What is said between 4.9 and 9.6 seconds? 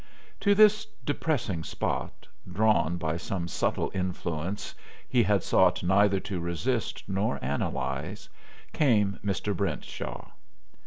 he had sought neither to resist nor analyze, came Mr.